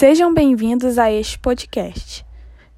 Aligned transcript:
Sejam 0.00 0.32
bem-vindos 0.32 0.96
a 0.96 1.12
este 1.12 1.38
podcast, 1.38 2.24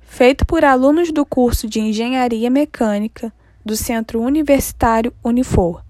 feito 0.00 0.44
por 0.44 0.64
alunos 0.64 1.12
do 1.12 1.24
curso 1.24 1.68
de 1.68 1.78
Engenharia 1.78 2.50
Mecânica 2.50 3.32
do 3.64 3.76
Centro 3.76 4.20
Universitário 4.20 5.14
Unifor. 5.22 5.84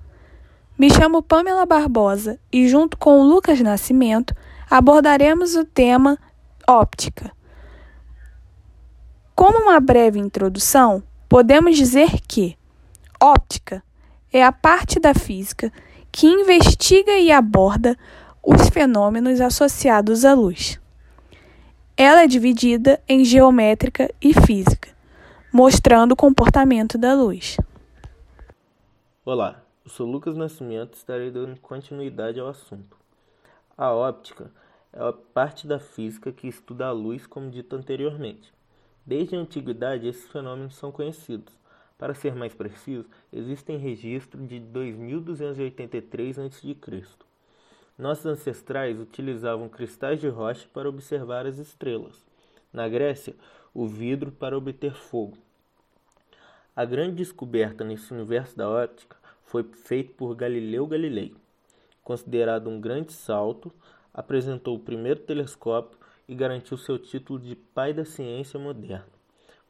Me 0.78 0.90
chamo 0.90 1.22
Pamela 1.22 1.64
Barbosa 1.64 2.38
e, 2.52 2.68
junto 2.68 2.98
com 2.98 3.18
o 3.18 3.24
Lucas 3.24 3.58
Nascimento, 3.62 4.36
abordaremos 4.68 5.56
o 5.56 5.64
tema 5.64 6.18
óptica. 6.68 7.32
Como 9.34 9.58
uma 9.60 9.80
breve 9.80 10.18
introdução, 10.18 11.02
podemos 11.30 11.78
dizer 11.78 12.10
que 12.28 12.58
óptica 13.18 13.82
é 14.30 14.44
a 14.44 14.52
parte 14.52 15.00
da 15.00 15.14
física 15.14 15.72
que 16.12 16.26
investiga 16.26 17.16
e 17.16 17.32
aborda 17.32 17.96
os 18.42 18.68
fenômenos 18.68 19.40
associados 19.40 20.26
à 20.26 20.34
luz. 20.34 20.81
Ela 21.96 22.22
é 22.22 22.26
dividida 22.26 23.02
em 23.06 23.22
geométrica 23.22 24.10
e 24.18 24.32
física, 24.32 24.88
mostrando 25.52 26.12
o 26.12 26.16
comportamento 26.16 26.96
da 26.96 27.14
luz. 27.14 27.58
Olá, 29.26 29.62
eu 29.84 29.90
sou 29.90 30.10
Lucas 30.10 30.34
Nascimento 30.34 30.94
e 30.94 30.96
estarei 30.96 31.30
dando 31.30 31.60
continuidade 31.60 32.40
ao 32.40 32.48
assunto. 32.48 32.96
A 33.76 33.92
óptica 33.92 34.50
é 34.90 35.06
a 35.06 35.12
parte 35.12 35.66
da 35.66 35.78
física 35.78 36.32
que 36.32 36.48
estuda 36.48 36.86
a 36.86 36.92
luz, 36.92 37.26
como 37.26 37.50
dito 37.50 37.76
anteriormente. 37.76 38.50
Desde 39.04 39.36
a 39.36 39.40
antiguidade, 39.40 40.08
esses 40.08 40.26
fenômenos 40.28 40.74
são 40.76 40.90
conhecidos. 40.90 41.52
Para 41.98 42.14
ser 42.14 42.34
mais 42.34 42.54
preciso, 42.54 43.04
existem 43.30 43.76
registros 43.76 44.48
de 44.48 44.58
2283 44.58 46.38
a.C. 46.38 46.74
Nossos 47.98 48.26
ancestrais 48.26 48.98
utilizavam 48.98 49.68
cristais 49.68 50.20
de 50.20 50.28
rocha 50.28 50.66
para 50.72 50.88
observar 50.88 51.46
as 51.46 51.58
estrelas. 51.58 52.24
Na 52.72 52.88
Grécia, 52.88 53.34
o 53.74 53.86
vidro 53.86 54.32
para 54.32 54.56
obter 54.56 54.94
fogo. 54.94 55.36
A 56.74 56.86
grande 56.86 57.16
descoberta 57.16 57.84
nesse 57.84 58.12
universo 58.14 58.56
da 58.56 58.68
óptica 58.68 59.16
foi 59.44 59.62
feita 59.62 60.14
por 60.16 60.34
Galileu 60.34 60.86
Galilei. 60.86 61.34
Considerado 62.02 62.70
um 62.70 62.80
grande 62.80 63.12
salto, 63.12 63.70
apresentou 64.12 64.76
o 64.76 64.80
primeiro 64.80 65.20
telescópio 65.20 65.98
e 66.26 66.34
garantiu 66.34 66.78
seu 66.78 66.98
título 66.98 67.38
de 67.38 67.54
pai 67.54 67.92
da 67.92 68.06
ciência 68.06 68.58
moderna, 68.58 69.06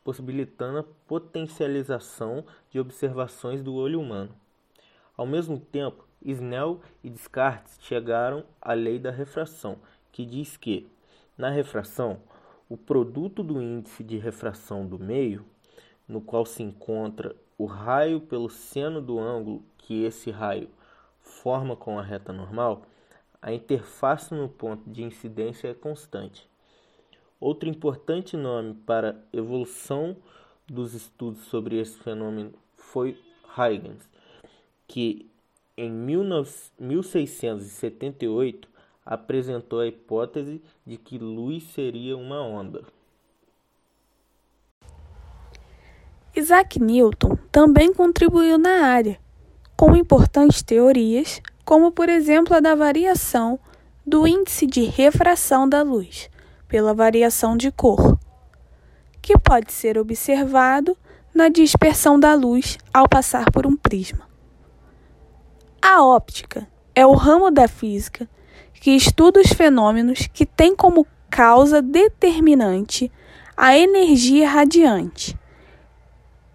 possibilitando 0.04 0.78
a 0.78 0.84
potencialização 1.08 2.44
de 2.70 2.78
observações 2.78 3.62
do 3.62 3.74
olho 3.74 4.00
humano. 4.00 4.32
Ao 5.16 5.26
mesmo 5.26 5.58
tempo, 5.58 6.06
Snell 6.30 6.80
e 7.02 7.10
Descartes 7.10 7.78
chegaram 7.82 8.44
à 8.60 8.72
lei 8.72 8.98
da 8.98 9.10
refração, 9.10 9.78
que 10.12 10.24
diz 10.24 10.56
que, 10.56 10.88
na 11.36 11.50
refração, 11.50 12.20
o 12.68 12.76
produto 12.76 13.42
do 13.42 13.60
índice 13.60 14.04
de 14.04 14.16
refração 14.18 14.86
do 14.86 14.98
meio, 14.98 15.44
no 16.06 16.20
qual 16.20 16.46
se 16.46 16.62
encontra 16.62 17.34
o 17.58 17.66
raio 17.66 18.20
pelo 18.20 18.48
seno 18.48 19.00
do 19.00 19.18
ângulo 19.18 19.62
que 19.78 20.04
esse 20.04 20.30
raio 20.30 20.68
forma 21.20 21.76
com 21.76 21.98
a 21.98 22.02
reta 22.02 22.32
normal, 22.32 22.82
a 23.40 23.52
interface 23.52 24.32
no 24.34 24.48
ponto 24.48 24.88
de 24.88 25.02
incidência 25.02 25.68
é 25.68 25.74
constante. 25.74 26.48
Outro 27.40 27.68
importante 27.68 28.36
nome 28.36 28.74
para 28.86 29.10
a 29.10 29.36
evolução 29.36 30.16
dos 30.66 30.94
estudos 30.94 31.42
sobre 31.46 31.78
esse 31.80 31.98
fenômeno 31.98 32.52
foi 32.76 33.20
Huygens, 33.56 34.08
que 34.86 35.28
em 35.76 35.90
1678 35.90 38.68
apresentou 39.04 39.80
a 39.80 39.86
hipótese 39.86 40.62
de 40.86 40.96
que 40.96 41.18
luz 41.18 41.64
seria 41.74 42.16
uma 42.16 42.40
onda. 42.40 42.82
Isaac 46.34 46.80
Newton 46.80 47.36
também 47.50 47.92
contribuiu 47.92 48.56
na 48.56 48.86
área, 48.86 49.20
com 49.76 49.94
importantes 49.94 50.62
teorias, 50.62 51.42
como 51.64 51.92
por 51.92 52.08
exemplo 52.08 52.56
a 52.56 52.60
da 52.60 52.74
variação 52.74 53.60
do 54.06 54.26
índice 54.26 54.66
de 54.66 54.84
refração 54.84 55.68
da 55.68 55.82
luz 55.82 56.30
pela 56.66 56.94
variação 56.94 57.54
de 57.56 57.70
cor, 57.70 58.18
que 59.20 59.38
pode 59.38 59.72
ser 59.72 59.98
observado 59.98 60.96
na 61.34 61.48
dispersão 61.48 62.18
da 62.18 62.34
luz 62.34 62.78
ao 62.92 63.08
passar 63.08 63.50
por 63.50 63.66
um 63.66 63.76
prisma. 63.76 64.31
A 65.84 66.00
óptica 66.00 66.68
é 66.94 67.04
o 67.04 67.12
ramo 67.12 67.50
da 67.50 67.66
física 67.66 68.28
que 68.72 68.92
estuda 68.92 69.40
os 69.40 69.48
fenômenos 69.52 70.28
que 70.32 70.46
têm 70.46 70.76
como 70.76 71.04
causa 71.28 71.82
determinante 71.82 73.10
a 73.56 73.76
energia 73.76 74.48
radiante. 74.48 75.36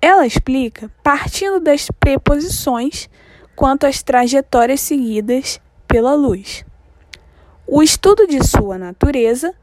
Ela 0.02 0.26
explica 0.26 0.90
partindo 1.04 1.60
das 1.60 1.90
preposições 2.00 3.10
quanto 3.54 3.86
às 3.86 4.02
trajetórias 4.02 4.80
seguidas 4.80 5.60
pela 5.90 6.16
luz. 6.16 6.64
O 7.68 7.84
estudo 7.84 8.26
de 8.26 8.42
sua 8.48 8.78
natureza, 8.78 9.54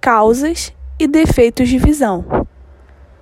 causas 0.00 0.72
e 0.98 1.06
defeitos 1.06 1.68
de 1.68 1.76
visão, 1.76 2.46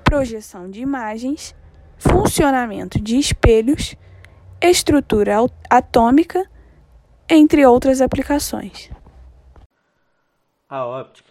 projeção 0.05 0.71
de 0.71 0.81
imagens, 0.81 1.53
funcionamento 1.99 3.01
de 3.01 3.19
espelhos 3.19 3.97
estrutura 4.71 5.37
atômica, 5.69 6.49
entre 7.29 7.67
outras 7.67 8.01
aplicações. 8.01 8.91
A 10.67 10.87
óptica 10.87 11.31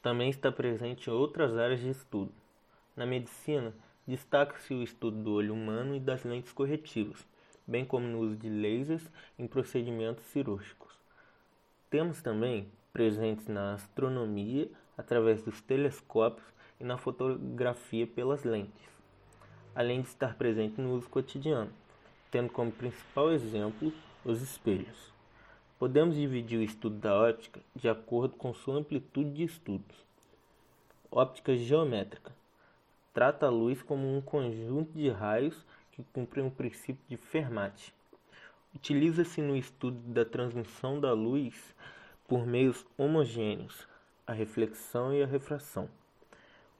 também 0.00 0.30
está 0.30 0.50
presente 0.50 1.08
em 1.08 1.12
outras 1.12 1.58
áreas 1.58 1.80
de 1.80 1.90
estudo. 1.90 2.32
Na 2.96 3.04
medicina, 3.04 3.74
destaca-se 4.06 4.72
o 4.72 4.82
estudo 4.82 5.22
do 5.22 5.34
olho 5.34 5.52
humano 5.52 5.94
e 5.94 6.00
das 6.00 6.24
lentes 6.24 6.52
corretivas, 6.52 7.18
bem 7.66 7.84
como 7.84 8.06
no 8.06 8.20
uso 8.20 8.36
de 8.36 8.48
lasers 8.48 9.06
em 9.38 9.46
procedimentos 9.46 10.24
cirúrgicos. 10.26 10.94
Temos 11.90 12.22
também 12.22 12.72
presentes 12.94 13.46
na 13.46 13.74
astronomia 13.74 14.70
através 14.96 15.42
dos 15.42 15.60
telescópios 15.60 16.46
e 16.80 16.84
na 16.84 16.96
fotografia 16.96 18.06
pelas 18.06 18.42
lentes, 18.42 18.88
além 19.74 20.00
de 20.00 20.08
estar 20.08 20.34
presente 20.36 20.80
no 20.80 20.94
uso 20.94 21.10
cotidiano 21.10 21.70
tendo 22.30 22.50
como 22.50 22.70
principal 22.70 23.32
exemplo 23.32 23.92
os 24.24 24.40
espelhos. 24.40 25.10
Podemos 25.78 26.14
dividir 26.14 26.58
o 26.58 26.62
estudo 26.62 26.96
da 26.96 27.14
óptica 27.14 27.60
de 27.74 27.88
acordo 27.88 28.36
com 28.36 28.52
sua 28.52 28.76
amplitude 28.76 29.30
de 29.30 29.44
estudos. 29.44 29.96
Óptica 31.10 31.56
geométrica 31.56 32.32
trata 33.12 33.46
a 33.46 33.50
luz 33.50 33.82
como 33.82 34.16
um 34.16 34.20
conjunto 34.20 34.92
de 34.92 35.08
raios 35.08 35.64
que 35.92 36.04
cumprem 36.12 36.46
o 36.46 36.50
princípio 36.50 37.02
de 37.08 37.16
Fermat. 37.16 37.92
Utiliza-se 38.74 39.42
no 39.42 39.56
estudo 39.56 39.98
da 40.12 40.24
transmissão 40.24 41.00
da 41.00 41.12
luz 41.12 41.74
por 42.28 42.46
meios 42.46 42.86
homogêneos, 42.96 43.88
a 44.24 44.32
reflexão 44.32 45.12
e 45.12 45.22
a 45.22 45.26
refração. 45.26 45.88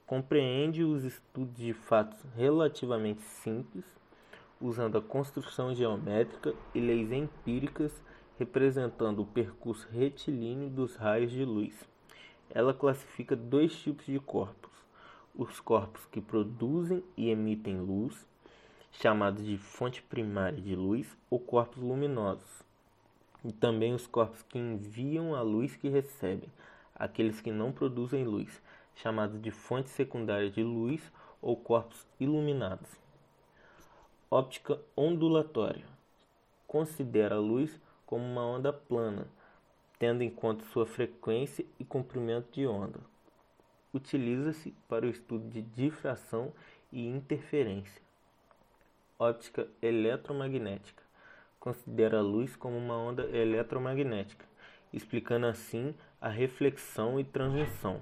Compreende 0.07 0.85
os 0.85 1.03
estudos 1.03 1.57
de 1.57 1.73
fatos 1.73 2.19
relativamente 2.37 3.23
simples 3.23 3.85
usando 4.61 4.99
a 4.99 5.03
construção 5.03 5.75
geométrica 5.75 6.55
e 6.75 6.81
leis 6.81 7.11
empíricas 7.11 7.93
representando 8.39 9.21
o 9.21 9.27
percurso 9.27 9.87
retilíneo 9.91 10.71
dos 10.71 10.97
raios 10.97 11.31
de 11.31 11.45
luz. 11.45 11.75
Ela 12.49 12.73
classifica 12.73 13.37
dois 13.37 13.75
tipos 13.75 14.07
de 14.07 14.19
corpos: 14.19 14.73
os 15.35 15.61
corpos 15.61 16.07
que 16.07 16.21
produzem 16.21 17.05
e 17.17 17.31
emitem 17.31 17.81
luz, 17.81 18.27
chamados 18.93 19.45
de 19.45 19.59
fonte 19.59 20.03
primária 20.03 20.61
de 20.61 20.75
luz 20.75 21.07
ou 21.29 21.39
corpos 21.39 21.83
luminosos, 21.83 22.63
e 23.45 23.53
também 23.53 23.95
os 23.95 24.07
corpos 24.07 24.43
que 24.43 24.59
enviam 24.59 25.35
a 25.35 25.43
luz 25.43 25.77
que 25.77 25.89
recebem, 25.89 26.49
aqueles 26.95 27.41
que 27.41 27.53
não 27.53 27.73
produzem 27.73 28.25
luz, 28.25 28.61
chamados 28.97 29.41
de 29.41 29.51
fonte 29.51 29.91
secundária 29.91 30.51
de 30.51 30.63
luz 30.63 31.01
ou 31.41 31.57
corpos 31.57 32.07
iluminados. 32.19 32.91
Óptica 34.33 34.79
ondulatória. 34.97 35.85
Considera 36.65 37.35
a 37.35 37.41
luz 37.41 37.81
como 38.07 38.25
uma 38.25 38.47
onda 38.47 38.73
plana, 38.73 39.27
tendo 39.99 40.23
em 40.23 40.31
conta 40.31 40.65
sua 40.67 40.87
frequência 40.87 41.67
e 41.81 41.85
comprimento 41.85 42.47
de 42.53 42.65
onda. 42.65 43.01
Utiliza-se 43.93 44.73
para 44.89 45.05
o 45.05 45.09
estudo 45.09 45.49
de 45.49 45.63
difração 45.63 46.53
e 46.93 47.09
interferência. 47.09 48.01
Óptica 49.19 49.67
eletromagnética. 49.83 51.03
Considera 51.59 52.19
a 52.19 52.23
luz 52.23 52.55
como 52.55 52.79
uma 52.79 52.97
onda 52.97 53.25
eletromagnética, 53.37 54.47
explicando 54.93 55.47
assim 55.47 55.93
a 56.21 56.29
reflexão 56.29 57.19
e 57.19 57.25
transmissão 57.25 58.01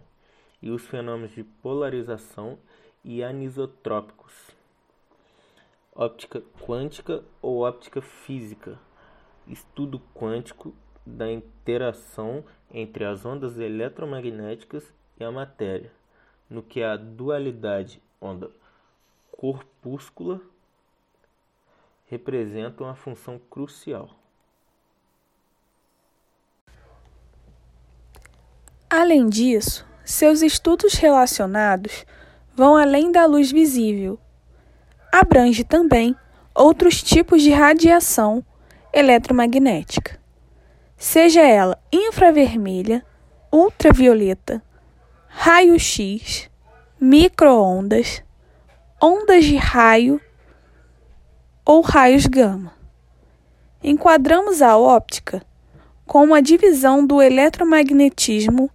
e 0.60 0.68
os 0.68 0.86
fenômenos 0.86 1.34
de 1.34 1.42
polarização 1.42 2.58
e 3.02 3.24
anisotrópicos 3.24 4.57
óptica 5.98 6.42
quântica 6.64 7.22
ou 7.42 7.58
óptica 7.62 8.00
física, 8.00 8.78
estudo 9.48 10.00
quântico 10.14 10.72
da 11.04 11.28
interação 11.28 12.44
entre 12.70 13.04
as 13.04 13.24
ondas 13.24 13.58
eletromagnéticas 13.58 14.94
e 15.18 15.24
a 15.24 15.32
matéria, 15.32 15.90
no 16.48 16.62
que 16.62 16.84
a 16.84 16.96
dualidade 16.96 18.00
onda-corpúscula 18.20 20.40
representa 22.06 22.84
uma 22.84 22.94
função 22.94 23.40
crucial. 23.50 24.10
Além 28.88 29.28
disso, 29.28 29.84
seus 30.04 30.42
estudos 30.42 30.94
relacionados 30.94 32.06
vão 32.54 32.76
além 32.76 33.10
da 33.10 33.26
luz 33.26 33.50
visível. 33.50 34.20
Abrange 35.10 35.64
também 35.64 36.14
outros 36.54 37.02
tipos 37.02 37.42
de 37.42 37.50
radiação 37.50 38.44
eletromagnética, 38.92 40.20
seja 40.96 41.40
ela 41.40 41.78
infravermelha, 41.90 43.04
ultravioleta, 43.50 44.62
raio-x, 45.28 46.50
microondas, 47.00 48.22
ondas 49.00 49.44
de 49.44 49.56
raio 49.56 50.20
ou 51.64 51.80
raios 51.80 52.26
gama. 52.26 52.72
Enquadramos 53.82 54.60
a 54.60 54.76
óptica 54.76 55.42
como 56.04 56.34
a 56.34 56.40
divisão 56.40 57.06
do 57.06 57.22
eletromagnetismo 57.22 58.70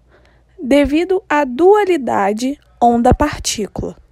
devido 0.61 1.21
à 1.27 1.43
dualidade 1.43 2.59
onda-partícula. 2.81 4.02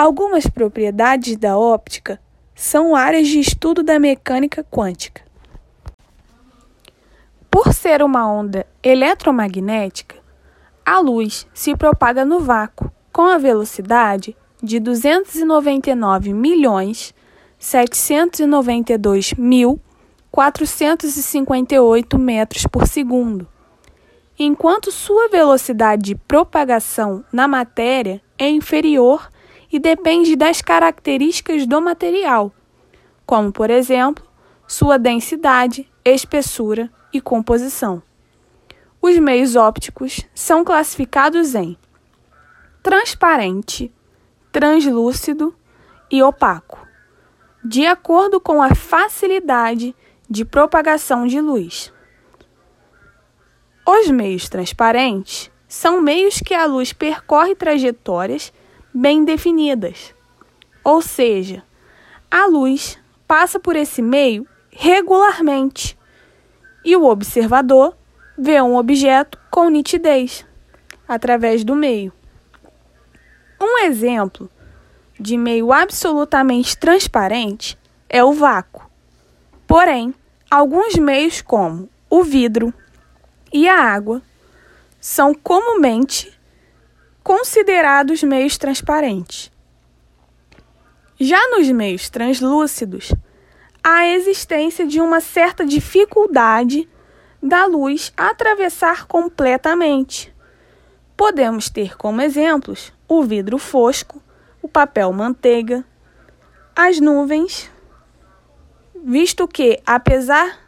Algumas 0.00 0.46
propriedades 0.46 1.36
da 1.36 1.58
óptica 1.58 2.18
são 2.54 2.96
áreas 2.96 3.28
de 3.28 3.38
estudo 3.38 3.82
da 3.82 3.98
mecânica 3.98 4.64
quântica. 4.64 5.20
Por 7.50 7.74
ser 7.74 8.02
uma 8.02 8.26
onda 8.26 8.66
eletromagnética, 8.82 10.16
a 10.86 10.98
luz 11.00 11.46
se 11.52 11.76
propaga 11.76 12.24
no 12.24 12.40
vácuo 12.40 12.90
com 13.12 13.24
a 13.24 13.36
velocidade 13.36 14.34
de 14.62 14.80
299 14.80 16.32
milhões 16.32 17.14
792 17.58 19.34
mil 19.34 19.78
458 20.30 22.18
metros 22.18 22.66
por 22.66 22.86
segundo 22.86 23.46
enquanto 24.38 24.90
sua 24.90 25.28
velocidade 25.28 26.02
de 26.02 26.14
propagação 26.14 27.22
na 27.30 27.46
matéria 27.46 28.22
é 28.38 28.48
inferior 28.48 29.29
e 29.72 29.78
depende 29.78 30.34
das 30.36 30.60
características 30.60 31.66
do 31.66 31.80
material, 31.80 32.52
como, 33.24 33.52
por 33.52 33.70
exemplo, 33.70 34.24
sua 34.66 34.98
densidade, 34.98 35.90
espessura 36.04 36.90
e 37.12 37.20
composição. 37.20 38.02
Os 39.00 39.18
meios 39.18 39.56
ópticos 39.56 40.26
são 40.34 40.64
classificados 40.64 41.54
em 41.54 41.76
transparente, 42.82 43.92
translúcido 44.50 45.54
e 46.10 46.22
opaco, 46.22 46.86
de 47.64 47.86
acordo 47.86 48.40
com 48.40 48.62
a 48.62 48.74
facilidade 48.74 49.94
de 50.28 50.44
propagação 50.44 51.26
de 51.26 51.40
luz. 51.40 51.92
Os 53.86 54.08
meios 54.10 54.48
transparentes 54.48 55.50
são 55.66 56.00
meios 56.00 56.40
que 56.40 56.54
a 56.54 56.66
luz 56.66 56.92
percorre 56.92 57.54
trajetórias 57.54 58.52
bem 58.92 59.24
definidas. 59.24 60.14
Ou 60.82 61.02
seja, 61.02 61.62
a 62.30 62.46
luz 62.46 62.98
passa 63.26 63.58
por 63.58 63.76
esse 63.76 64.02
meio 64.02 64.46
regularmente 64.70 65.98
e 66.84 66.96
o 66.96 67.04
observador 67.04 67.96
vê 68.36 68.60
um 68.62 68.76
objeto 68.76 69.38
com 69.50 69.68
nitidez 69.68 70.46
através 71.06 71.64
do 71.64 71.74
meio. 71.74 72.12
Um 73.60 73.84
exemplo 73.84 74.50
de 75.18 75.36
meio 75.36 75.72
absolutamente 75.72 76.78
transparente 76.78 77.78
é 78.08 78.24
o 78.24 78.32
vácuo. 78.32 78.88
Porém, 79.66 80.14
alguns 80.50 80.94
meios, 80.96 81.42
como 81.42 81.88
o 82.08 82.24
vidro, 82.24 82.72
e 83.52 83.68
a 83.68 83.76
água 83.76 84.22
são 84.98 85.34
comumente 85.34 86.32
considerados 87.22 88.22
meios 88.22 88.56
transparentes. 88.56 89.50
Já 91.18 91.38
nos 91.50 91.68
meios 91.70 92.08
translúcidos, 92.08 93.12
há 93.84 93.96
a 93.98 94.08
existência 94.08 94.86
de 94.86 95.00
uma 95.00 95.20
certa 95.20 95.66
dificuldade 95.66 96.88
da 97.42 97.66
luz 97.66 98.12
atravessar 98.16 99.06
completamente. 99.06 100.34
Podemos 101.16 101.68
ter 101.68 101.96
como 101.96 102.22
exemplos 102.22 102.92
o 103.06 103.22
vidro 103.22 103.58
fosco, 103.58 104.22
o 104.62 104.68
papel 104.68 105.12
manteiga, 105.12 105.84
as 106.74 107.00
nuvens, 107.00 107.70
visto 109.04 109.46
que, 109.46 109.80
apesar 109.84 110.58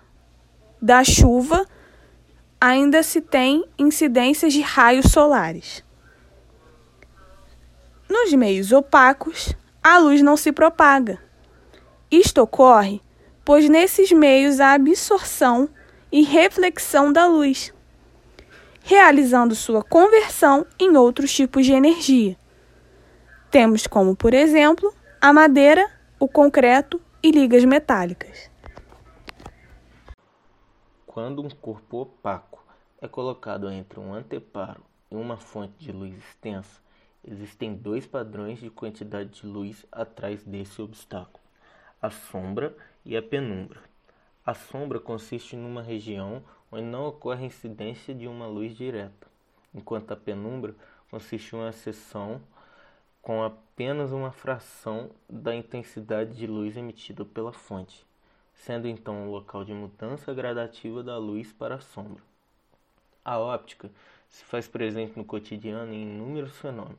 da 0.81 1.05
chuva, 1.05 1.67
ainda 2.61 3.03
se 3.03 3.21
tem 3.21 3.65
incidências 3.79 4.53
de 4.53 4.61
raios 4.61 5.07
solares. 5.11 5.85
Nos 8.13 8.35
meios 8.35 8.73
opacos, 8.73 9.57
a 9.83 9.97
luz 9.97 10.21
não 10.21 10.37
se 10.37 10.53
propaga. 10.53 11.19
Isto 12.11 12.43
ocorre 12.43 13.01
pois 13.45 13.69
nesses 13.71 14.13
meios 14.13 14.61
há 14.61 14.75
absorção 14.75 15.69
e 16.11 16.23
reflexão 16.23 17.13
da 17.13 17.27
luz, 17.27 17.75
realizando 18.83 19.55
sua 19.55 19.83
conversão 19.83 20.67
em 20.79 20.97
outros 20.97 21.33
tipos 21.33 21.67
de 21.67 21.73
energia. 21.73 22.37
Temos 23.51 23.87
como, 23.87 24.15
por 24.15 24.35
exemplo, 24.35 24.93
a 25.21 25.33
madeira, 25.33 25.91
o 26.19 26.29
concreto 26.29 27.01
e 27.23 27.31
ligas 27.31 27.65
metálicas. 27.65 28.51
Quando 31.07 31.43
um 31.43 31.49
corpo 31.49 32.03
opaco 32.03 32.63
é 33.01 33.09
colocado 33.09 33.71
entre 33.71 33.99
um 33.99 34.15
anteparo 34.15 34.83
e 35.11 35.17
uma 35.17 35.37
fonte 35.37 35.75
de 35.79 35.93
luz 35.93 36.15
extensa, 36.17 36.81
existem 37.25 37.75
dois 37.75 38.07
padrões 38.07 38.59
de 38.59 38.71
quantidade 38.71 39.41
de 39.41 39.47
luz 39.47 39.85
atrás 39.91 40.43
desse 40.43 40.81
obstáculo: 40.81 41.43
a 42.01 42.11
sombra 42.11 42.77
e 43.05 43.17
a 43.17 43.23
penumbra. 43.23 43.81
A 44.45 44.55
sombra 44.55 44.99
consiste 44.99 45.57
numa 45.57 45.83
região 45.83 46.43
onde 46.71 46.85
não 46.85 47.07
ocorre 47.07 47.47
incidência 47.47 48.15
de 48.15 48.27
uma 48.27 48.47
luz 48.47 48.77
direta, 48.77 49.27
enquanto 49.75 50.13
a 50.13 50.17
penumbra 50.17 50.75
consiste 51.11 51.55
em 51.55 51.59
uma 51.59 51.73
seção 51.73 52.41
com 53.21 53.43
apenas 53.43 54.11
uma 54.11 54.33
fração 54.33 55.11
da 55.29 55.55
intensidade 55.55 56.37
de 56.37 56.47
luz 56.47 56.77
emitida 56.77 57.25
pela 57.25 57.53
fonte 57.53 58.05
sendo 58.55 58.87
então 58.87 59.25
um 59.25 59.31
local 59.31 59.65
de 59.65 59.73
mudança 59.73 60.33
gradativa 60.33 61.03
da 61.03 61.19
luz 61.19 61.53
para 61.53 61.77
a 61.77 61.81
sombra. 61.81 62.23
A 63.25 63.39
óptica 63.39 63.91
se 64.33 64.43
faz 64.45 64.67
presente 64.67 65.17
no 65.17 65.25
cotidiano 65.25 65.93
em 65.93 66.03
inúmeros 66.03 66.57
fenômenos, 66.57 66.99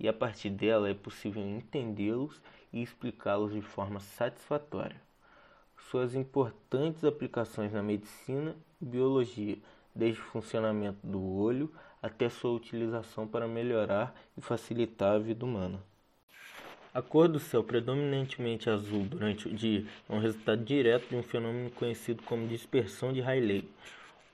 e 0.00 0.08
a 0.08 0.12
partir 0.12 0.50
dela 0.50 0.88
é 0.88 0.94
possível 0.94 1.46
entendê-los 1.46 2.42
e 2.72 2.82
explicá-los 2.82 3.52
de 3.52 3.60
forma 3.60 4.00
satisfatória. 4.00 5.00
Suas 5.90 6.14
importantes 6.14 7.04
aplicações 7.04 7.72
na 7.72 7.82
medicina 7.82 8.56
e 8.80 8.84
biologia, 8.86 9.58
desde 9.94 10.20
o 10.20 10.24
funcionamento 10.24 11.06
do 11.06 11.22
olho 11.22 11.70
até 12.02 12.28
sua 12.28 12.52
utilização 12.52 13.28
para 13.28 13.46
melhorar 13.46 14.14
e 14.36 14.40
facilitar 14.40 15.12
a 15.12 15.18
vida 15.18 15.44
humana. 15.44 15.80
A 16.92 17.02
cor 17.02 17.28
do 17.28 17.38
céu 17.38 17.62
predominantemente 17.62 18.70
azul 18.70 19.04
durante 19.04 19.48
o 19.48 19.54
dia 19.54 19.84
é 20.08 20.12
um 20.12 20.18
resultado 20.18 20.64
direto 20.64 21.08
de 21.08 21.16
um 21.16 21.22
fenômeno 21.22 21.70
conhecido 21.70 22.22
como 22.22 22.48
dispersão 22.48 23.12
de 23.12 23.20
Rayleigh, 23.20 23.68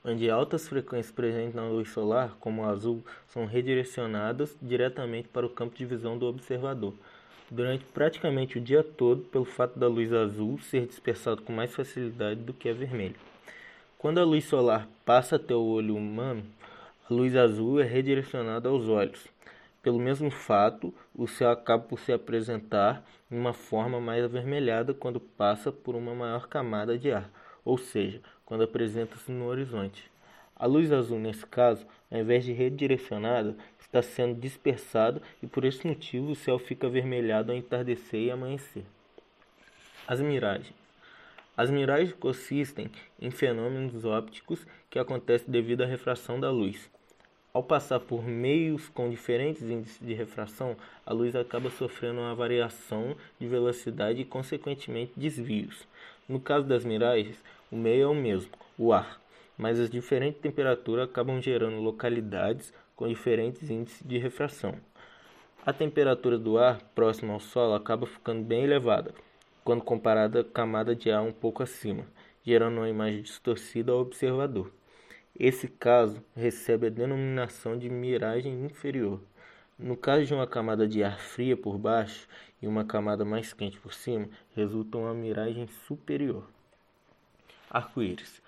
onde 0.04 0.30
altas 0.30 0.68
frequências 0.68 1.14
presentes 1.14 1.54
na 1.54 1.68
luz 1.68 1.90
solar, 1.90 2.36
como 2.40 2.62
o 2.62 2.66
azul, 2.66 3.04
são 3.28 3.46
redirecionadas 3.46 4.56
diretamente 4.60 5.28
para 5.28 5.46
o 5.46 5.50
campo 5.50 5.76
de 5.76 5.84
visão 5.84 6.16
do 6.16 6.26
observador, 6.26 6.94
durante 7.50 7.84
praticamente 7.84 8.58
o 8.58 8.60
dia 8.60 8.82
todo, 8.82 9.22
pelo 9.22 9.44
fato 9.44 9.78
da 9.78 9.88
luz 9.88 10.12
azul 10.12 10.58
ser 10.58 10.86
dispersada 10.86 11.40
com 11.42 11.52
mais 11.52 11.74
facilidade 11.74 12.40
do 12.40 12.54
que 12.54 12.68
a 12.68 12.74
vermelha. 12.74 13.16
Quando 13.98 14.18
a 14.18 14.24
luz 14.24 14.44
solar 14.44 14.88
passa 15.04 15.36
até 15.36 15.54
o 15.54 15.62
olho 15.62 15.94
humano, 15.94 16.42
a 17.08 17.12
luz 17.12 17.36
azul 17.36 17.80
é 17.80 17.84
redirecionada 17.84 18.68
aos 18.68 18.88
olhos. 18.88 19.26
Pelo 19.82 19.98
mesmo 19.98 20.30
fato, 20.30 20.94
o 21.14 21.26
céu 21.26 21.50
acaba 21.50 21.82
por 21.82 21.98
se 21.98 22.12
apresentar 22.12 23.04
em 23.30 23.38
uma 23.38 23.52
forma 23.52 24.00
mais 24.00 24.24
avermelhada 24.24 24.94
quando 24.94 25.20
passa 25.20 25.70
por 25.70 25.94
uma 25.94 26.14
maior 26.14 26.48
camada 26.48 26.98
de 26.98 27.12
ar, 27.12 27.30
ou 27.64 27.76
seja, 27.76 28.20
quando 28.50 28.64
apresenta-se 28.64 29.30
no 29.30 29.46
horizonte. 29.46 30.10
A 30.56 30.66
luz 30.66 30.90
azul, 30.90 31.20
nesse 31.20 31.46
caso, 31.46 31.86
ao 32.10 32.18
invés 32.18 32.44
de 32.44 32.52
redirecionada, 32.52 33.54
está 33.78 34.02
sendo 34.02 34.40
dispersada 34.40 35.22
e 35.40 35.46
por 35.46 35.64
esse 35.64 35.86
motivo 35.86 36.32
o 36.32 36.34
céu 36.34 36.58
fica 36.58 36.88
avermelhado 36.88 37.52
ao 37.52 37.56
entardecer 37.56 38.20
e 38.20 38.28
amanhecer. 38.28 38.82
As 40.04 40.20
miragens. 40.20 40.74
As 41.56 41.70
miragens 41.70 42.12
consistem 42.14 42.90
em 43.20 43.30
fenômenos 43.30 44.04
ópticos 44.04 44.66
que 44.90 44.98
acontecem 44.98 45.48
devido 45.48 45.82
à 45.82 45.86
refração 45.86 46.40
da 46.40 46.50
luz. 46.50 46.90
Ao 47.52 47.64
passar 47.64 47.98
por 47.98 48.22
meios 48.22 48.88
com 48.90 49.10
diferentes 49.10 49.62
índices 49.62 49.98
de 50.00 50.14
refração, 50.14 50.76
a 51.04 51.12
luz 51.12 51.34
acaba 51.34 51.68
sofrendo 51.68 52.20
uma 52.20 52.32
variação 52.32 53.16
de 53.40 53.48
velocidade 53.48 54.20
e, 54.20 54.24
consequentemente, 54.24 55.14
desvios. 55.16 55.84
No 56.28 56.38
caso 56.38 56.64
das 56.64 56.84
miragens, 56.84 57.42
o 57.68 57.76
meio 57.76 58.04
é 58.04 58.06
o 58.06 58.14
mesmo, 58.14 58.52
o 58.78 58.92
ar, 58.92 59.20
mas 59.58 59.80
as 59.80 59.90
diferentes 59.90 60.40
temperaturas 60.40 61.08
acabam 61.08 61.42
gerando 61.42 61.80
localidades 61.80 62.72
com 62.94 63.08
diferentes 63.08 63.68
índices 63.68 64.06
de 64.06 64.16
refração. 64.16 64.76
A 65.66 65.72
temperatura 65.72 66.38
do 66.38 66.56
ar 66.56 66.80
próximo 66.94 67.32
ao 67.32 67.40
Sol 67.40 67.74
acaba 67.74 68.06
ficando 68.06 68.44
bem 68.44 68.62
elevada, 68.62 69.12
quando 69.64 69.82
comparada 69.82 70.42
à 70.42 70.44
camada 70.44 70.94
de 70.94 71.10
ar 71.10 71.22
um 71.22 71.32
pouco 71.32 71.64
acima, 71.64 72.06
gerando 72.44 72.76
uma 72.76 72.88
imagem 72.88 73.22
distorcida 73.22 73.90
ao 73.90 73.98
observador. 73.98 74.70
Esse 75.40 75.68
caso 75.68 76.22
recebe 76.36 76.88
a 76.88 76.90
denominação 76.90 77.78
de 77.78 77.88
miragem 77.88 78.62
inferior. 78.62 79.18
No 79.78 79.96
caso 79.96 80.26
de 80.26 80.34
uma 80.34 80.46
camada 80.46 80.86
de 80.86 81.02
ar 81.02 81.18
fria 81.18 81.56
por 81.56 81.78
baixo 81.78 82.28
e 82.60 82.66
uma 82.66 82.84
camada 82.84 83.24
mais 83.24 83.54
quente 83.54 83.80
por 83.80 83.94
cima, 83.94 84.28
resulta 84.54 84.98
uma 84.98 85.14
miragem 85.14 85.66
superior. 85.86 86.46
Arco-íris. 87.70 88.42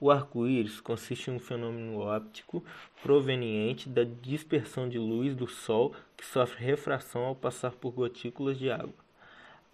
O 0.00 0.10
arco-íris 0.10 0.80
consiste 0.80 1.28
em 1.30 1.34
um 1.34 1.38
fenômeno 1.38 1.98
óptico 1.98 2.64
proveniente 3.02 3.86
da 3.86 4.04
dispersão 4.04 4.88
de 4.88 4.98
luz 4.98 5.36
do 5.36 5.46
Sol 5.46 5.94
que 6.16 6.24
sofre 6.24 6.64
refração 6.64 7.26
ao 7.26 7.34
passar 7.34 7.72
por 7.72 7.92
gotículas 7.92 8.58
de 8.58 8.70
água. 8.70 8.94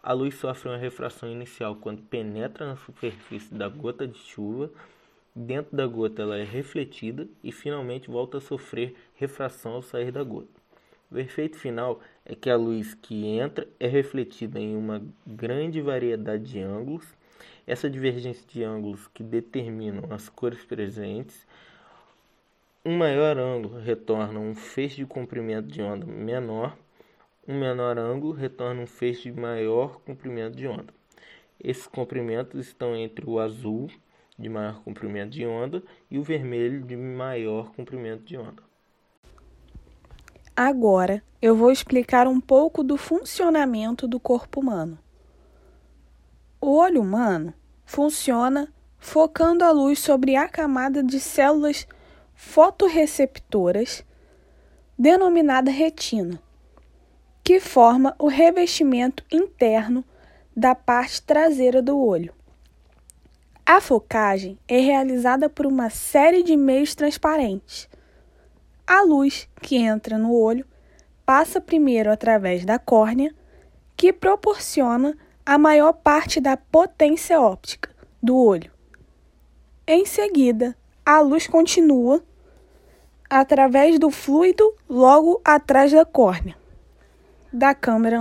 A 0.02 0.12
luz 0.12 0.34
sofre 0.34 0.68
uma 0.68 0.76
refração 0.76 1.30
inicial 1.30 1.76
quando 1.76 2.02
penetra 2.02 2.66
na 2.66 2.76
superfície 2.76 3.54
da 3.54 3.68
gota 3.68 4.08
de 4.08 4.18
chuva. 4.18 4.72
Dentro 5.34 5.76
da 5.76 5.86
gota 5.86 6.22
ela 6.22 6.38
é 6.38 6.44
refletida 6.44 7.26
e 7.42 7.50
finalmente 7.50 8.10
volta 8.10 8.38
a 8.38 8.40
sofrer 8.40 8.94
refração 9.14 9.72
ao 9.72 9.82
sair 9.82 10.12
da 10.12 10.22
gota. 10.22 10.62
O 11.10 11.18
efeito 11.18 11.58
final 11.58 12.00
é 12.24 12.34
que 12.34 12.48
a 12.48 12.56
luz 12.56 12.94
que 12.94 13.26
entra 13.26 13.66
é 13.78 13.86
refletida 13.86 14.60
em 14.60 14.76
uma 14.76 15.04
grande 15.26 15.80
variedade 15.80 16.44
de 16.44 16.60
ângulos 16.60 17.06
essa 17.66 17.88
divergência 17.88 18.46
de 18.46 18.62
ângulos 18.62 19.08
que 19.08 19.22
determinam 19.22 20.04
as 20.10 20.28
cores 20.28 20.64
presentes, 20.64 21.46
um 22.84 22.96
maior 22.96 23.38
ângulo 23.38 23.78
retorna 23.78 24.38
um 24.38 24.54
feixe 24.54 24.96
de 24.96 25.06
comprimento 25.06 25.68
de 25.68 25.80
onda 25.80 26.04
menor, 26.04 26.76
um 27.48 27.58
menor 27.58 27.98
ângulo 27.98 28.34
retorna 28.34 28.82
um 28.82 28.86
feixe 28.86 29.30
de 29.30 29.40
maior 29.40 30.00
comprimento 30.00 30.56
de 30.56 30.66
onda. 30.66 30.92
Esses 31.58 31.86
comprimentos 31.86 32.66
estão 32.66 32.94
entre 32.94 33.24
o 33.28 33.38
azul, 33.38 33.90
de 34.38 34.48
maior 34.48 34.82
comprimento 34.82 35.30
de 35.30 35.46
onda, 35.46 35.82
e 36.10 36.18
o 36.18 36.22
vermelho, 36.22 36.82
de 36.82 36.96
maior 36.96 37.72
comprimento 37.72 38.24
de 38.24 38.36
onda. 38.36 38.62
Agora 40.56 41.22
eu 41.42 41.56
vou 41.56 41.72
explicar 41.72 42.28
um 42.28 42.40
pouco 42.40 42.82
do 42.82 42.96
funcionamento 42.96 44.06
do 44.06 44.20
corpo 44.20 44.60
humano. 44.60 44.98
O 46.60 46.76
olho 46.76 47.00
humano 47.02 47.52
funciona 47.84 48.72
focando 48.98 49.64
a 49.64 49.70
luz 49.70 49.98
sobre 49.98 50.36
a 50.36 50.48
camada 50.48 51.02
de 51.02 51.20
células 51.20 51.86
fotorreceptoras, 52.34 54.04
denominada 54.98 55.70
retina, 55.70 56.40
que 57.42 57.60
forma 57.60 58.14
o 58.18 58.28
revestimento 58.28 59.24
interno 59.30 60.04
da 60.56 60.74
parte 60.74 61.20
traseira 61.20 61.82
do 61.82 61.98
olho. 61.98 62.32
A 63.66 63.80
focagem 63.80 64.58
é 64.68 64.78
realizada 64.78 65.48
por 65.48 65.66
uma 65.66 65.88
série 65.88 66.42
de 66.42 66.56
meios 66.56 66.94
transparentes. 66.94 67.88
A 68.86 69.02
luz 69.02 69.48
que 69.62 69.76
entra 69.76 70.18
no 70.18 70.34
olho 70.34 70.66
passa 71.24 71.60
primeiro 71.60 72.12
através 72.12 72.64
da 72.64 72.78
córnea, 72.78 73.34
que 73.96 74.12
proporciona 74.12 75.16
a 75.46 75.56
maior 75.56 75.92
parte 75.94 76.40
da 76.40 76.56
potência 76.56 77.40
óptica 77.40 77.90
do 78.22 78.36
olho. 78.36 78.70
Em 79.86 80.04
seguida, 80.04 80.76
a 81.04 81.20
luz 81.20 81.46
continua 81.46 82.22
através 83.30 83.98
do 83.98 84.10
fluido 84.10 84.74
logo 84.88 85.40
atrás 85.44 85.92
da 85.92 86.04
córnea 86.04 86.56
da 87.54 87.72
câmera 87.72 88.20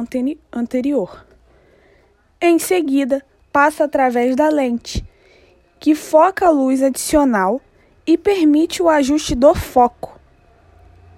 anterior. 0.52 1.26
Em 2.40 2.60
seguida, 2.60 3.26
passa 3.52 3.86
através 3.86 4.36
da 4.36 4.48
lente, 4.48 5.04
que 5.84 5.94
foca 5.96 6.48
a 6.48 6.50
luz 6.50 6.82
adicional 6.82 7.60
e 8.08 8.18
permite 8.18 8.82
o 8.82 8.88
ajuste 8.88 9.36
do 9.36 9.54
foco. 9.54 10.18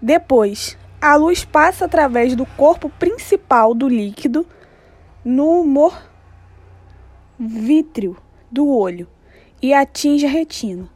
Depois, 0.02 0.76
a 1.00 1.16
luz 1.16 1.46
passa 1.46 1.86
através 1.86 2.36
do 2.36 2.48
corpo 2.48 2.90
principal 2.90 3.76
do 3.76 3.88
líquido 3.88 4.44
no 5.24 5.62
humor 5.62 6.10
vítreo 7.38 8.18
do 8.50 8.68
olho 8.68 9.08
e 9.62 9.72
atinge 9.72 10.26
a 10.26 10.30
retina. 10.30 10.90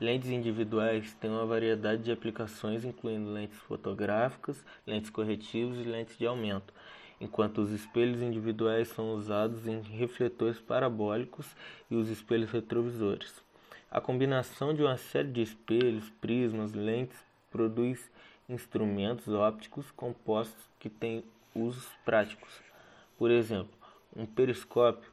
Lentes 0.00 0.30
individuais 0.30 1.14
têm 1.20 1.30
uma 1.30 1.44
variedade 1.44 2.02
de 2.02 2.10
aplicações, 2.10 2.82
incluindo 2.82 3.30
lentes 3.30 3.58
fotográficas, 3.58 4.64
lentes 4.86 5.10
corretivas 5.10 5.76
e 5.76 5.82
lentes 5.82 6.16
de 6.16 6.26
aumento, 6.26 6.72
enquanto 7.20 7.58
os 7.58 7.70
espelhos 7.70 8.20
individuais 8.20 8.88
são 8.88 9.14
usados 9.14 9.66
em 9.66 9.80
refletores 9.80 10.60
parabólicos 10.60 11.46
e 11.90 11.96
os 11.96 12.08
espelhos 12.08 12.50
retrovisores. 12.50 13.42
A 13.90 14.00
combinação 14.00 14.74
de 14.74 14.82
uma 14.82 14.96
série 14.96 15.28
de 15.28 15.42
espelhos, 15.42 16.10
prismas, 16.20 16.72
lentes 16.72 17.18
produz 17.50 18.10
instrumentos 18.48 19.28
ópticos 19.28 19.90
compostos 19.92 20.68
que 20.78 20.90
têm 20.90 21.24
usos 21.54 21.86
práticos. 22.04 22.60
Por 23.16 23.30
exemplo, 23.30 23.72
um 24.16 24.26
periscópio 24.26 25.10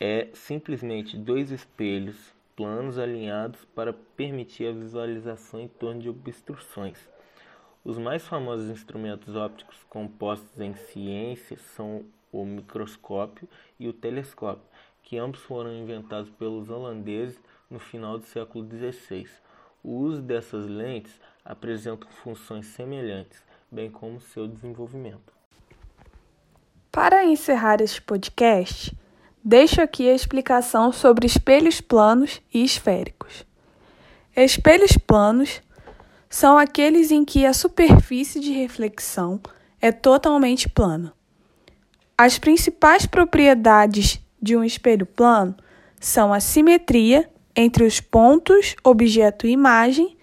é 0.00 0.28
simplesmente 0.32 1.16
dois 1.16 1.50
espelhos 1.50 2.16
planos 2.56 2.98
alinhados 2.98 3.64
para 3.74 3.92
permitir 3.92 4.66
a 4.66 4.72
visualização 4.72 5.60
em 5.60 5.68
torno 5.68 6.00
de 6.00 6.08
obstruções. 6.08 6.98
Os 7.88 7.96
mais 7.96 8.22
famosos 8.26 8.68
instrumentos 8.68 9.34
ópticos 9.34 9.78
compostos 9.88 10.60
em 10.60 10.74
ciência 10.74 11.56
são 11.74 12.04
o 12.30 12.44
microscópio 12.44 13.48
e 13.80 13.88
o 13.88 13.94
telescópio, 13.94 14.68
que 15.02 15.16
ambos 15.16 15.40
foram 15.40 15.74
inventados 15.74 16.30
pelos 16.32 16.68
holandeses 16.68 17.40
no 17.70 17.78
final 17.78 18.18
do 18.18 18.26
século 18.26 18.68
XVI. 18.68 19.26
O 19.82 19.92
uso 20.00 20.20
dessas 20.20 20.66
lentes 20.66 21.18
apresenta 21.42 22.06
funções 22.22 22.66
semelhantes, 22.66 23.42
bem 23.72 23.90
como 23.90 24.20
seu 24.20 24.46
desenvolvimento. 24.46 25.32
Para 26.92 27.24
encerrar 27.24 27.80
este 27.80 28.02
podcast, 28.02 28.94
deixo 29.42 29.80
aqui 29.80 30.10
a 30.10 30.14
explicação 30.14 30.92
sobre 30.92 31.26
espelhos 31.26 31.80
planos 31.80 32.42
e 32.52 32.62
esféricos. 32.62 33.46
Espelhos 34.36 34.98
planos 34.98 35.62
são 36.28 36.58
aqueles 36.58 37.10
em 37.10 37.24
que 37.24 37.46
a 37.46 37.52
superfície 37.52 38.40
de 38.40 38.52
reflexão 38.52 39.40
é 39.80 39.90
totalmente 39.90 40.68
plana. 40.68 41.12
As 42.16 42.38
principais 42.38 43.06
propriedades 43.06 44.20
de 44.40 44.56
um 44.56 44.64
espelho 44.64 45.06
plano 45.06 45.56
são 46.00 46.32
a 46.32 46.40
simetria 46.40 47.30
entre 47.54 47.84
os 47.84 48.00
pontos 48.00 48.76
objeto 48.84 49.46
e 49.46 49.50
imagem 49.50 50.16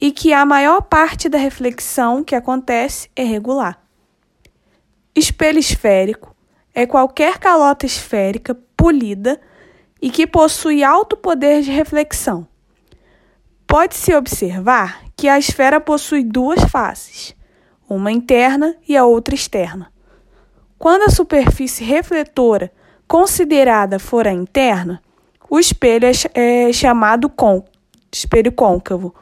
e 0.00 0.10
que 0.10 0.32
a 0.32 0.44
maior 0.44 0.82
parte 0.82 1.28
da 1.28 1.38
reflexão 1.38 2.24
que 2.24 2.34
acontece 2.34 3.08
é 3.14 3.22
regular. 3.22 3.80
Espelho 5.14 5.58
esférico 5.58 6.34
é 6.74 6.86
qualquer 6.86 7.38
calota 7.38 7.86
esférica 7.86 8.54
polida 8.76 9.40
e 10.00 10.10
que 10.10 10.26
possui 10.26 10.82
alto 10.82 11.16
poder 11.16 11.62
de 11.62 11.70
reflexão. 11.70 12.48
Pode-se 13.72 14.14
observar 14.14 15.00
que 15.16 15.30
a 15.30 15.38
esfera 15.38 15.80
possui 15.80 16.22
duas 16.22 16.62
faces, 16.64 17.34
uma 17.88 18.12
interna 18.12 18.76
e 18.86 18.94
a 18.94 19.06
outra 19.06 19.34
externa. 19.34 19.90
Quando 20.78 21.04
a 21.04 21.08
superfície 21.08 21.82
refletora 21.82 22.70
considerada 23.08 23.98
for 23.98 24.28
a 24.28 24.30
interna, 24.30 25.00
o 25.48 25.58
espelho 25.58 26.06
é, 26.06 26.68
é 26.68 26.70
chamado 26.70 27.30
con 27.30 27.64
espelho 28.12 28.52
côncavo. 28.52 29.14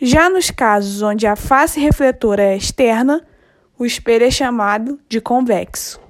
Já 0.00 0.30
nos 0.30 0.48
casos 0.52 1.02
onde 1.02 1.26
a 1.26 1.34
face 1.34 1.80
refletora 1.80 2.44
é 2.44 2.56
externa, 2.56 3.20
o 3.76 3.84
espelho 3.84 4.26
é 4.26 4.30
chamado 4.30 5.00
de 5.08 5.20
convexo. 5.20 6.05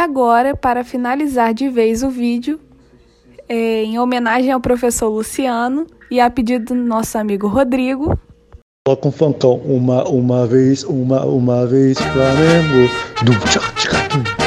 Agora, 0.00 0.56
para 0.56 0.82
finalizar 0.82 1.54
de 1.54 1.68
vez 1.68 2.02
o 2.02 2.10
vídeo, 2.10 2.58
é, 3.48 3.84
em 3.84 3.98
homenagem 3.98 4.50
ao 4.50 4.60
professor 4.60 5.08
Luciano 5.08 5.86
e 6.10 6.20
a 6.20 6.30
pedido 6.30 6.74
do 6.74 6.74
nosso 6.74 7.18
amigo 7.18 7.46
Rodrigo. 7.46 8.18
Coloca 8.86 9.08
um 9.08 9.12
funkão, 9.12 9.56
uma, 9.56 10.08
uma 10.08 10.46
vez, 10.46 10.82
uma, 10.84 11.24
uma 11.24 11.66
vez, 11.66 11.98
Flamengo. 11.98 12.90
Dum, 13.24 13.38
tchac, 13.40 13.74
tchac. 13.74 14.39